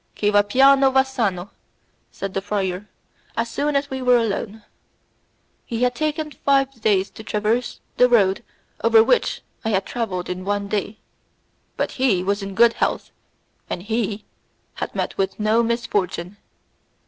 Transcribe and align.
"Chi 0.19 0.31
va 0.31 0.41
piano 0.43 0.89
va 0.89 1.03
sano," 1.05 1.51
said 2.11 2.33
the 2.33 2.41
friar 2.41 2.89
as 3.37 3.47
soon 3.51 3.75
as 3.75 3.91
we 3.91 4.01
were 4.01 4.17
alone. 4.17 4.63
He 5.63 5.83
had 5.83 5.93
taken 5.93 6.31
five 6.31 6.81
days 6.81 7.11
to 7.11 7.23
traverse 7.23 7.81
the 7.97 8.09
road 8.09 8.43
over 8.83 9.03
which 9.03 9.43
I 9.63 9.69
had 9.69 9.85
travelled 9.85 10.27
in 10.27 10.43
one 10.43 10.67
day, 10.69 10.97
but 11.77 11.91
he 11.91 12.23
was 12.23 12.41
in 12.41 12.55
good 12.55 12.73
health, 12.73 13.11
and 13.69 13.83
he 13.83 14.25
had 14.73 14.95
met 14.95 15.15
with 15.19 15.39
no 15.39 15.61
misfortune. 15.61 16.37